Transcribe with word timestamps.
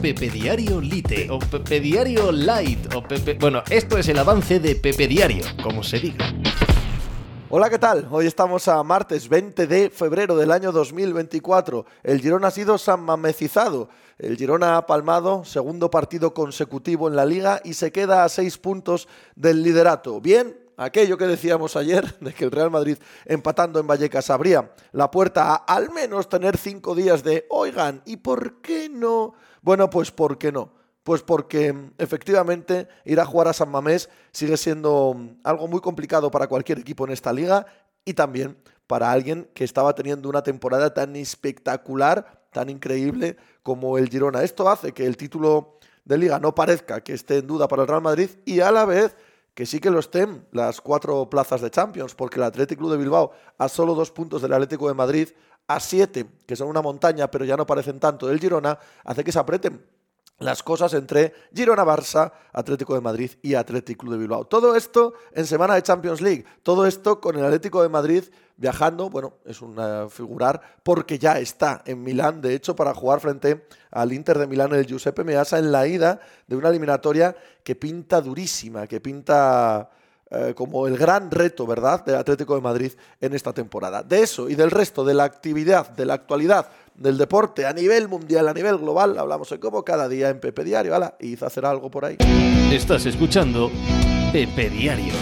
Pepe 0.00 0.30
Diario 0.30 0.80
Lite 0.80 1.28
o 1.28 1.40
Pepe 1.40 1.80
Diario 1.80 2.30
Light 2.30 2.94
o 2.94 3.02
Pepe... 3.02 3.34
Bueno, 3.34 3.64
esto 3.68 3.98
es 3.98 4.08
el 4.08 4.18
avance 4.18 4.60
de 4.60 4.76
Pepe 4.76 5.08
Diario, 5.08 5.44
como 5.60 5.82
se 5.82 5.98
diga. 5.98 6.32
Hola, 7.50 7.68
¿qué 7.68 7.80
tal? 7.80 8.06
Hoy 8.12 8.26
estamos 8.26 8.68
a 8.68 8.80
martes 8.84 9.28
20 9.28 9.66
de 9.66 9.90
febrero 9.90 10.36
del 10.36 10.52
año 10.52 10.70
2024. 10.70 11.84
El 12.04 12.20
Girona 12.20 12.46
ha 12.46 12.52
sido 12.52 12.78
sanmamecizado. 12.78 13.88
El 14.18 14.36
Girona 14.36 14.76
ha 14.76 14.86
palmado 14.86 15.44
segundo 15.44 15.90
partido 15.90 16.32
consecutivo 16.32 17.08
en 17.08 17.16
la 17.16 17.26
liga 17.26 17.60
y 17.64 17.74
se 17.74 17.90
queda 17.90 18.22
a 18.22 18.28
seis 18.28 18.56
puntos 18.56 19.08
del 19.34 19.64
liderato. 19.64 20.20
Bien, 20.20 20.56
aquello 20.78 21.18
que 21.18 21.26
decíamos 21.26 21.76
ayer 21.76 22.18
de 22.20 22.32
que 22.32 22.44
el 22.44 22.50
Real 22.50 22.70
Madrid 22.70 22.96
empatando 23.26 23.78
en 23.80 23.86
Vallecas 23.86 24.30
abría 24.30 24.72
la 24.92 25.10
puerta 25.10 25.52
a 25.52 25.54
al 25.56 25.90
menos 25.90 26.28
tener 26.28 26.56
cinco 26.56 26.94
días 26.94 27.22
de 27.22 27.46
oigan, 27.50 28.00
¿y 28.06 28.16
por 28.18 28.62
qué 28.62 28.88
no? 28.88 29.34
Bueno, 29.60 29.90
pues 29.90 30.10
¿por 30.10 30.38
qué 30.38 30.52
no? 30.52 30.72
Pues 31.02 31.22
porque 31.22 31.74
efectivamente 31.98 32.88
ir 33.04 33.18
a 33.20 33.26
jugar 33.26 33.48
a 33.48 33.52
San 33.52 33.70
Mamés 33.70 34.08
sigue 34.30 34.56
siendo 34.56 35.16
algo 35.42 35.66
muy 35.66 35.80
complicado 35.80 36.30
para 36.30 36.46
cualquier 36.46 36.78
equipo 36.78 37.04
en 37.06 37.12
esta 37.12 37.32
liga 37.32 37.66
y 38.04 38.14
también 38.14 38.56
para 38.86 39.10
alguien 39.10 39.50
que 39.54 39.64
estaba 39.64 39.94
teniendo 39.94 40.28
una 40.28 40.42
temporada 40.42 40.94
tan 40.94 41.16
espectacular, 41.16 42.46
tan 42.52 42.70
increíble 42.70 43.36
como 43.62 43.98
el 43.98 44.08
Girona. 44.08 44.42
Esto 44.42 44.68
hace 44.68 44.92
que 44.92 45.06
el 45.06 45.16
título 45.16 45.78
de 46.04 46.16
liga 46.16 46.38
no 46.38 46.54
parezca 46.54 47.02
que 47.02 47.12
esté 47.12 47.38
en 47.38 47.46
duda 47.46 47.68
para 47.68 47.82
el 47.82 47.88
Real 47.88 48.00
Madrid 48.00 48.30
y 48.46 48.60
a 48.60 48.70
la 48.70 48.86
vez 48.86 49.14
que 49.58 49.66
sí 49.66 49.80
que 49.80 49.90
lo 49.90 49.98
estén 49.98 50.46
las 50.52 50.80
cuatro 50.80 51.28
plazas 51.28 51.60
de 51.60 51.68
Champions, 51.68 52.14
porque 52.14 52.36
el 52.36 52.44
Atlético 52.44 52.82
Club 52.82 52.92
de 52.92 52.98
Bilbao 52.98 53.32
a 53.58 53.68
solo 53.68 53.96
dos 53.96 54.12
puntos 54.12 54.40
del 54.40 54.52
Atlético 54.52 54.86
de 54.86 54.94
Madrid, 54.94 55.30
a 55.66 55.80
siete, 55.80 56.30
que 56.46 56.54
son 56.54 56.68
una 56.68 56.80
montaña, 56.80 57.28
pero 57.28 57.44
ya 57.44 57.56
no 57.56 57.66
parecen 57.66 57.98
tanto 57.98 58.28
del 58.28 58.38
Girona, 58.38 58.78
hace 59.02 59.24
que 59.24 59.32
se 59.32 59.38
aprieten 59.40 59.84
las 60.38 60.62
cosas 60.62 60.94
entre 60.94 61.34
Girona 61.54 61.84
Barça, 61.84 62.32
Atlético 62.52 62.94
de 62.94 63.00
Madrid 63.00 63.32
y 63.42 63.54
Atlético 63.54 64.10
de 64.10 64.18
Bilbao. 64.18 64.44
Todo 64.46 64.76
esto 64.76 65.14
en 65.32 65.46
semana 65.46 65.74
de 65.74 65.82
Champions 65.82 66.20
League, 66.20 66.44
todo 66.62 66.86
esto 66.86 67.20
con 67.20 67.36
el 67.36 67.44
Atlético 67.44 67.82
de 67.82 67.88
Madrid 67.88 68.24
viajando, 68.56 69.08
bueno, 69.08 69.34
es 69.44 69.62
una 69.62 70.08
figurar 70.08 70.60
porque 70.82 71.18
ya 71.18 71.38
está 71.38 71.82
en 71.86 72.02
Milán, 72.02 72.40
de 72.40 72.54
hecho, 72.54 72.74
para 72.74 72.94
jugar 72.94 73.20
frente 73.20 73.66
al 73.90 74.12
Inter 74.12 74.38
de 74.38 74.46
Milán 74.46 74.72
el 74.74 74.86
Giuseppe 74.86 75.24
Meazza 75.24 75.58
en 75.58 75.72
la 75.72 75.86
ida 75.86 76.20
de 76.46 76.56
una 76.56 76.68
eliminatoria 76.68 77.36
que 77.62 77.76
pinta 77.76 78.20
durísima, 78.20 78.86
que 78.86 79.00
pinta 79.00 79.90
eh, 80.30 80.54
como 80.54 80.86
el 80.86 80.98
gran 80.98 81.30
reto, 81.30 81.66
¿verdad?, 81.66 82.04
del 82.04 82.16
Atlético 82.16 82.54
de 82.54 82.60
Madrid 82.60 82.92
en 83.20 83.34
esta 83.34 83.52
temporada. 83.52 84.02
De 84.02 84.22
eso 84.22 84.48
y 84.48 84.56
del 84.56 84.70
resto 84.70 85.04
de 85.04 85.14
la 85.14 85.24
actividad, 85.24 85.88
de 85.90 86.04
la 86.04 86.14
actualidad 86.14 86.68
del 86.98 87.16
deporte 87.16 87.64
a 87.64 87.72
nivel 87.72 88.08
mundial, 88.08 88.48
a 88.48 88.52
nivel 88.52 88.78
global, 88.78 89.18
hablamos 89.18 89.50
hoy 89.52 89.58
como 89.58 89.84
cada 89.84 90.08
día 90.08 90.28
en 90.28 90.40
Pepe 90.40 90.64
Diario. 90.64 90.92
¿vale? 90.92 91.12
y 91.20 91.42
hacer 91.42 91.64
algo 91.64 91.90
por 91.90 92.04
ahí. 92.04 92.16
Estás 92.72 93.06
escuchando 93.06 93.70
Pepe 94.32 94.70
Diario. 94.70 95.12